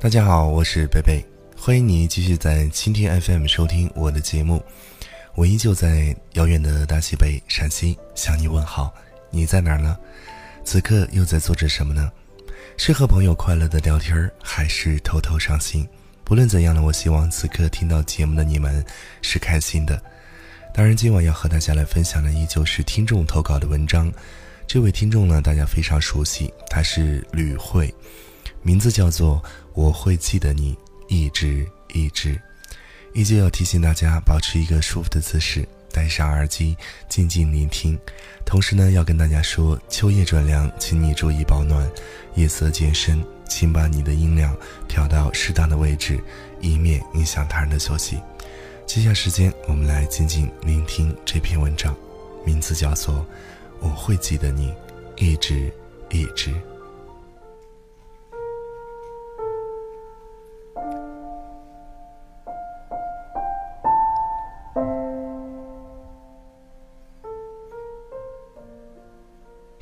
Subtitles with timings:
[0.00, 1.20] 大家好，我是贝贝，
[1.56, 4.62] 欢迎你继续在蜻蜓 FM 收听我的节目。
[5.34, 8.94] 我依旧在遥远的大西北陕西向你问好，
[9.28, 9.98] 你在哪儿呢？
[10.64, 12.12] 此刻又在做着什么呢？
[12.76, 15.84] 是和朋友快乐的聊天还是偷偷伤心？
[16.22, 18.84] 不论怎样呢，我希望此刻听到节目的你们
[19.20, 20.00] 是开心的。
[20.72, 24.12] 当然，今晚要和大家来分享的依旧是听众投稿的文章。
[24.64, 27.92] 这位听众呢，大家非常熟悉，他是吕慧。
[28.62, 30.76] 名字叫做我会记得你，
[31.08, 32.40] 一直一直，
[33.14, 36.76] 依旧要提醒大家保持一个舒服的姿势，戴上耳机
[37.08, 37.98] 静静聆听。
[38.44, 41.88] 同时呢，要跟大家说，秋夜转凉，请你注意保暖。
[42.34, 46.18] 夜色渐深，请把你的音量调到适当的位置，
[46.60, 48.18] 以免影响他人的休息。
[48.86, 51.94] 接下时间，我们来静静聆听这篇文章，
[52.44, 53.26] 名字叫做
[53.80, 54.72] 我会记得你，
[55.16, 55.72] 一直
[56.10, 56.54] 一直。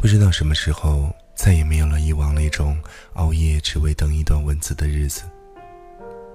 [0.06, 2.80] 不知道什么时候再也没有了以往那种
[3.14, 5.22] 熬夜只为等一段文字的日子，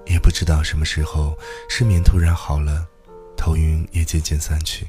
[0.05, 2.85] 也不知道什么时候失眠突然好了，
[3.37, 4.85] 头晕也渐渐散去。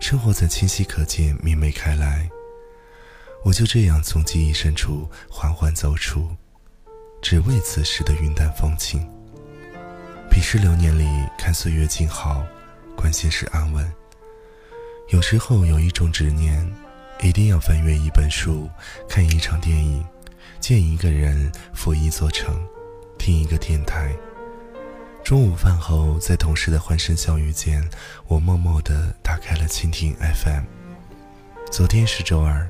[0.00, 2.26] 生活在清晰可见、明媚开来，
[3.44, 6.26] 我就这样从记忆深处缓缓走出，
[7.20, 9.06] 只为此时的云淡风轻。
[10.30, 11.06] 彼时流年里
[11.36, 12.42] 看岁月静好，
[12.96, 13.92] 关心是安稳。
[15.10, 16.66] 有时候有一种执念。
[17.22, 18.68] 一定要翻阅一本书，
[19.08, 20.04] 看一场电影，
[20.58, 22.60] 见一个人，赴一座城，
[23.16, 24.12] 听一个电台。
[25.22, 27.88] 中午饭后，在同事的欢声笑语间，
[28.26, 30.64] 我默默地打开了蜻蜓 FM。
[31.70, 32.68] 昨天是周二，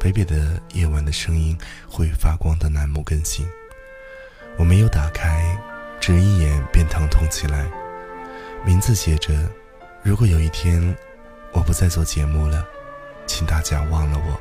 [0.00, 1.56] 北北的夜晚的声音
[1.88, 3.46] 会发光的栏目更新。
[4.58, 5.56] 我没有打开，
[6.00, 7.70] 只一眼便疼痛起来。
[8.66, 9.32] 名字写着
[10.02, 10.92] ：“如果有一天，
[11.52, 12.66] 我不再做节目了。”
[13.32, 14.38] 请大家忘了我。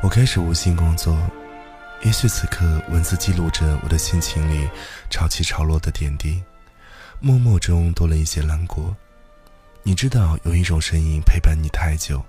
[0.00, 1.14] 我开始无心工作，
[2.02, 4.66] 也许此刻文字记录着我的心情里
[5.10, 6.42] 潮起潮落的点滴，
[7.20, 8.96] 默默中多了一些难过。
[9.82, 12.24] 你知道有一种声音陪伴你太久，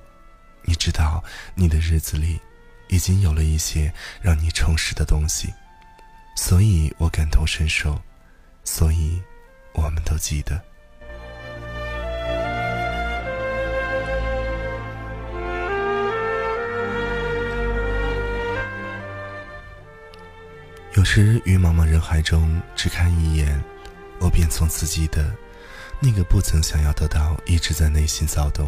[0.64, 1.24] 你知道
[1.56, 2.38] 你的日子里
[2.90, 5.48] 已经有了一些让你充实的东西，
[6.36, 7.98] 所以我感同身受，
[8.66, 9.22] 所以
[9.74, 10.62] 我们都记得。
[20.98, 23.64] 有时于茫茫人海中只看一眼，
[24.20, 25.32] 我便从此记得，
[26.00, 28.68] 那个不曾想要得到，一直在内心骚动，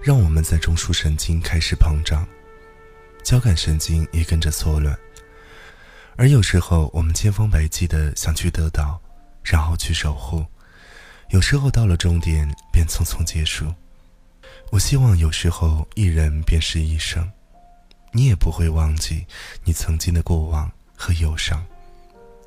[0.00, 2.24] 让我们在中枢神经开始膨胀，
[3.24, 4.96] 交感神经也跟着错乱。
[6.14, 9.02] 而有时候我们千方百计的想去得到，
[9.42, 10.46] 然后去守护，
[11.30, 13.66] 有时候到了终点便匆匆结束。
[14.70, 17.28] 我希望有时候一人便是一生，
[18.12, 19.26] 你也不会忘记
[19.64, 20.70] 你曾经的过往。
[21.00, 21.64] 和忧伤，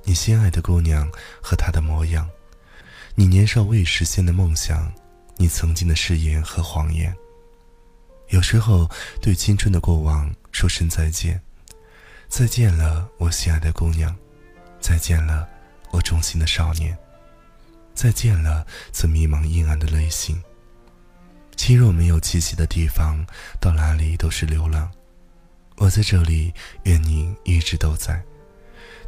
[0.04, 1.10] 你心爱的姑娘
[1.42, 2.30] 和她的模样，
[3.16, 4.94] 你年少未实现的梦想，
[5.38, 7.12] 你曾经的誓言和谎言。
[8.30, 8.88] 有时候，
[9.20, 11.42] 对青春的过往说声再见，
[12.30, 14.16] 再见了，我心爱的姑娘，
[14.80, 15.50] 再见了，
[15.90, 16.96] 我忠心的少年，
[17.96, 20.40] 再见了，曾迷茫阴暗的内心。
[21.56, 23.26] 亲若没有栖息的地方，
[23.60, 24.92] 到哪里都是流浪。
[25.78, 26.54] 我在这里，
[26.84, 28.24] 愿您一直都在。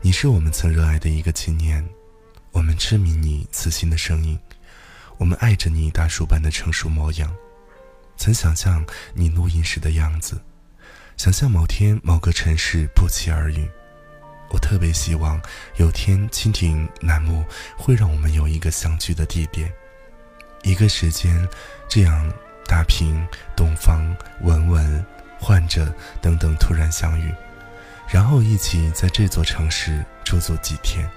[0.06, 1.84] 你是我们曾热爱的一个青年，
[2.52, 4.38] 我们痴迷你磁性的声音，
[5.18, 7.36] 我们爱着你大树般的成熟模样，
[8.16, 8.86] 曾想象
[9.16, 10.40] 你录音时的样子，
[11.18, 13.68] 想象某天某个城市不期而遇。
[14.52, 15.42] 我特别希望
[15.78, 17.44] 有天蜻蜓栏目
[17.76, 19.74] 会让我们有一个相聚的地点，
[20.62, 21.36] 一个时间，
[21.90, 22.32] 这样
[22.68, 25.04] 大平、东方、文文、
[25.40, 25.92] 患者
[26.22, 27.34] 等等突然相遇。
[28.08, 31.10] 然后一起在这座城市驻足几天。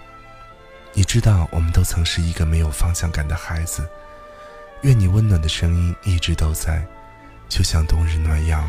[0.95, 3.89] 你知道，我们都曾是一个没有方向感的孩子。
[4.83, 6.85] 愿你温暖的声音一直都在，
[7.49, 8.69] 就像冬日暖阳。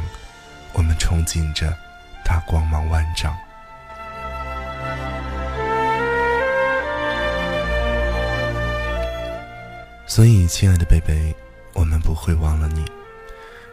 [0.74, 1.76] 我们憧憬着
[2.24, 3.36] 它光芒万丈。
[10.06, 11.36] 所以，亲爱的贝贝，
[11.74, 12.84] 我们不会忘了你。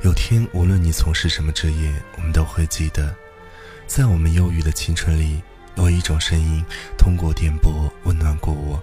[0.03, 3.15] 有天，无论你从事什么职业，我们都会记得。
[3.87, 5.41] 在我们忧郁的青春里，
[5.77, 6.63] 有一种声音
[6.99, 8.83] 通过电波温暖过我，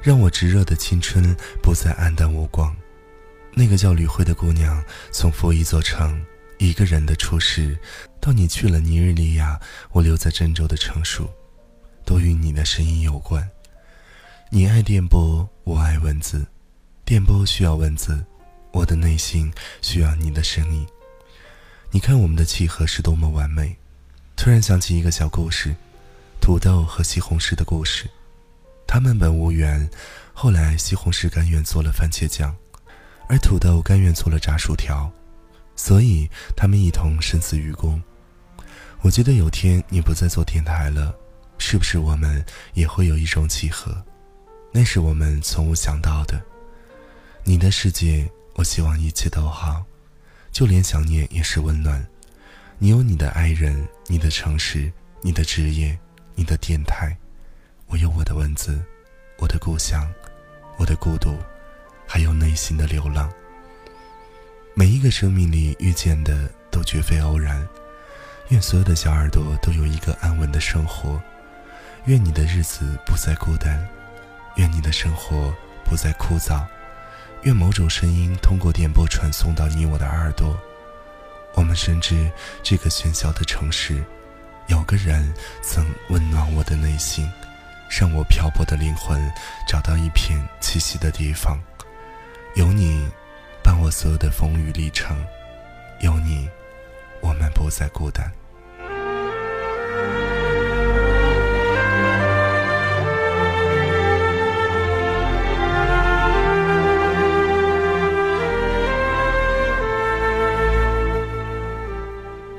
[0.00, 2.74] 让我炙热的青春不再黯淡无光。
[3.52, 6.24] 那个叫吕慧的姑娘，从佛一座城
[6.58, 7.76] 一个人的出世，
[8.20, 9.60] 到你去了尼日利亚，
[9.90, 11.28] 我留在郑州的成熟，
[12.04, 13.46] 都与你的声音有关。
[14.50, 16.46] 你爱电波，我爱文字。
[17.04, 18.24] 电波需要文字，
[18.72, 19.52] 我的内心
[19.82, 20.86] 需要你的声音。
[21.90, 23.76] 你看我们的契合是多么完美。
[24.36, 25.74] 突然想起一个小故事：
[26.40, 28.08] 土豆和西红柿的故事。
[28.86, 29.88] 他们本无缘，
[30.32, 32.54] 后来西红柿甘愿做了番茄酱，
[33.28, 35.10] 而土豆甘愿做了炸薯条，
[35.74, 38.00] 所以他们一同生死与共。
[39.00, 41.12] 我觉得有天你不再做电台了，
[41.58, 42.44] 是不是我们
[42.74, 44.04] 也会有一种契合？
[44.70, 46.40] 那是我们从无想到的。
[47.42, 49.84] 你的世界，我希望一切都好，
[50.52, 52.06] 就连想念也是温暖。
[52.78, 54.92] 你有你的爱人，你的城市，
[55.22, 55.98] 你的职业，
[56.34, 57.16] 你的电台，
[57.86, 58.78] 我有我的文字，
[59.38, 60.06] 我的故乡，
[60.76, 61.38] 我的孤独，
[62.06, 63.32] 还有内心的流浪。
[64.74, 67.66] 每一个生命里遇见的都绝非偶然。
[68.50, 71.18] 愿所有的小耳朵都有一个安稳的生活，
[72.04, 73.88] 愿你的日子不再孤单，
[74.56, 75.50] 愿你的生活
[75.82, 76.62] 不再枯燥，
[77.44, 80.54] 愿某种声音通过电波传送到你我的耳朵。
[81.56, 82.30] 我们深知
[82.62, 84.04] 这个喧嚣的城市，
[84.68, 87.28] 有个人曾温暖我的内心，
[87.88, 89.18] 让我漂泊的灵魂
[89.66, 91.58] 找到一片栖息的地方。
[92.54, 93.08] 有你，
[93.62, 95.16] 伴我所有的风雨历程，
[96.00, 96.48] 有你。
[97.22, 98.30] 我们不再孤单。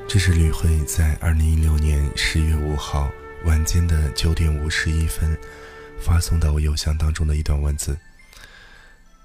[0.08, 3.12] 这是吕慧在二零一六年十月五号
[3.44, 5.36] 晚间的九点五十一分
[6.00, 7.94] 发送到我邮箱当中的一段文字。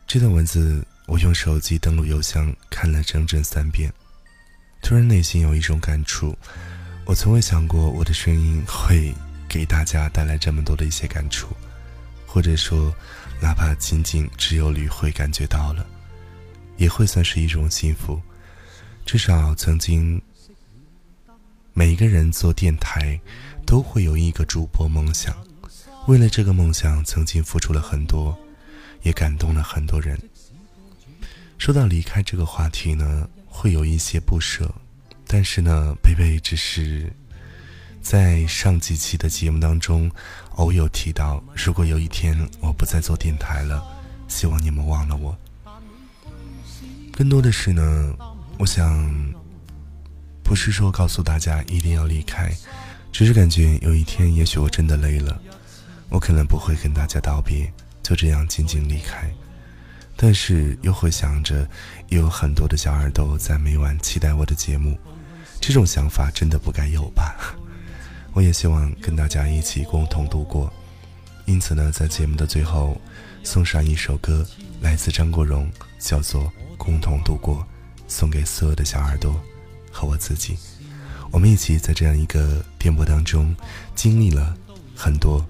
[0.05, 3.93] 这段文字我用手机登录邮箱看了整整三遍。
[4.81, 6.37] 突然内心有一种感触，
[7.05, 9.15] 我从未想过我的声音会
[9.47, 11.47] 给大家带来这么多的一些感触，
[12.27, 12.93] 或者说，
[13.41, 15.87] 哪怕仅仅只有吕慧感觉到了，
[16.75, 18.21] 也会算是一种幸福。
[19.05, 20.21] 至少曾经，
[21.75, 23.19] 每一个人做电台
[23.65, 25.35] 都会有一个主播梦想，
[26.07, 28.37] 为了这个梦想曾经付出了很多，
[29.01, 30.15] 也感动了很多人。
[31.57, 33.27] 说到离开这个话题呢？
[33.47, 34.71] 会有一些不舍，
[35.25, 37.11] 但是呢，贝贝只是
[38.01, 40.11] 在上几期的节目当中
[40.55, 43.83] 偶有提到，如果有一天我不再做电台了，
[44.27, 45.35] 希望你们忘了我。
[47.11, 48.15] 更多的是呢，
[48.59, 49.33] 我想
[50.53, 52.55] 不是说告诉大家一定要离开，
[53.11, 55.41] 只是感觉有一天，也许我真的累了，
[56.09, 57.73] 我可能不会跟大家道别，
[58.03, 59.27] 就这样静静离开。
[60.15, 61.67] 但是又会想着，
[62.09, 64.95] 有很多的小耳朵在每晚期待我的节目，
[65.59, 67.55] 这种想法真的不该有吧？
[68.33, 70.71] 我也希望跟大家一起共同度过，
[71.45, 73.01] 因此呢，在节目的最后，
[73.43, 74.45] 送上一首歌，
[74.81, 75.67] 来自张国荣，
[75.97, 76.43] 叫做
[76.77, 77.57] 《共同度过》，
[78.07, 79.35] 送给所有的小耳朵
[79.93, 80.57] 和我自己，
[81.31, 83.55] 我们一起在这样一个电波当中，
[83.93, 84.57] 经历了
[84.95, 85.45] 很多，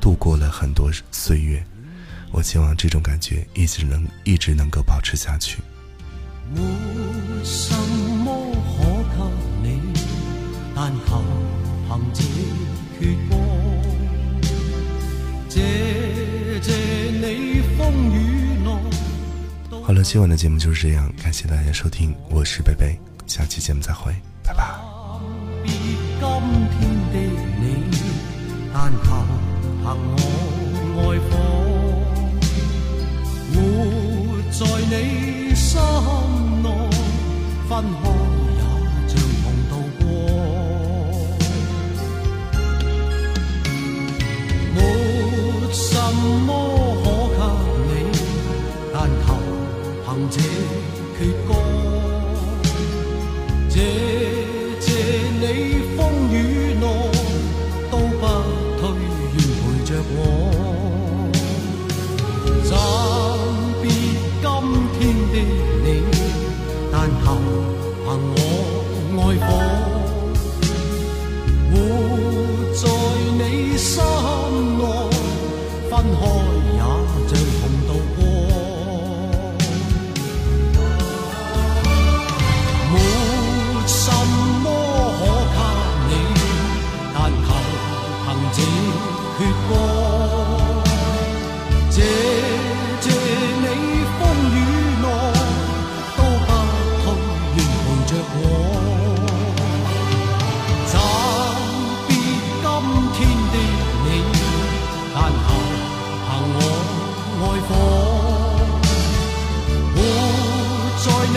[0.00, 1.60] 度过了很多岁月。
[2.30, 5.58] 我希望这种感觉一直能一直能够保持下去。
[6.54, 6.60] 没
[7.44, 8.84] 什么可
[9.62, 9.92] 给你，
[10.74, 11.20] 但求
[11.88, 12.22] 凭这
[13.00, 13.34] 阙歌，
[15.48, 16.68] 谢谢
[17.10, 17.80] 你风
[18.14, 18.16] 雨
[18.62, 18.68] 内。
[19.82, 22.96] 好了，今晚的节目就是这样，感谢大家收听，我是贝贝，
[23.30, 24.64] 下期节目再会，拜拜。
[25.64, 25.70] 今
[26.18, 26.80] 天
[27.12, 27.16] 的
[27.60, 27.62] 你，
[28.74, 29.06] 但求
[29.78, 29.86] 凭
[30.96, 31.32] 我爱火，
[33.54, 33.56] 活
[34.50, 34.58] 在
[34.90, 34.92] 你
[35.54, 35.78] 心
[36.60, 36.66] 内，
[37.68, 37.70] 分
[38.02, 38.04] 开
[38.58, 38.60] 也
[39.06, 40.02] 像同度过。
[44.74, 44.76] 我
[45.72, 45.86] 什
[46.46, 46.50] 么
[47.36, 47.38] 可
[47.86, 48.12] 给你，
[48.92, 49.24] 但求
[50.04, 50.34] 凭这
[51.16, 51.50] 阙歌。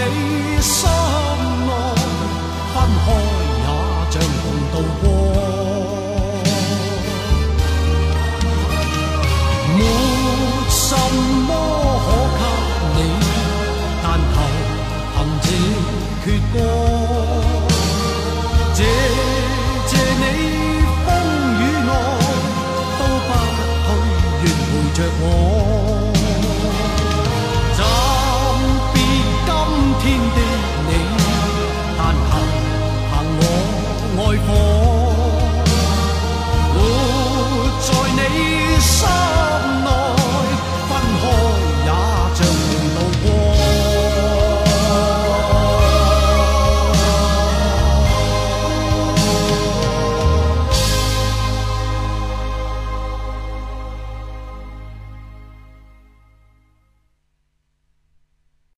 [0.10, 1.33] 你说